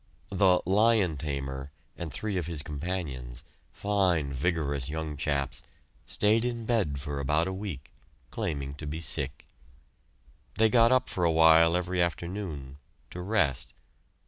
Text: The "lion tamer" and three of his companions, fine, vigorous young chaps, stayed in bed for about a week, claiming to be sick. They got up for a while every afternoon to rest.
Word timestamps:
The 0.31 0.59
"lion 0.65 1.15
tamer" 1.15 1.69
and 1.95 2.11
three 2.11 2.35
of 2.35 2.47
his 2.47 2.63
companions, 2.63 3.43
fine, 3.71 4.33
vigorous 4.33 4.89
young 4.89 5.15
chaps, 5.15 5.61
stayed 6.07 6.43
in 6.43 6.65
bed 6.65 6.99
for 6.99 7.19
about 7.19 7.45
a 7.45 7.53
week, 7.53 7.91
claiming 8.31 8.73
to 8.81 8.87
be 8.87 8.99
sick. 8.99 9.45
They 10.55 10.69
got 10.69 10.91
up 10.91 11.07
for 11.07 11.23
a 11.23 11.31
while 11.31 11.77
every 11.77 12.01
afternoon 12.01 12.79
to 13.11 13.21
rest. 13.21 13.75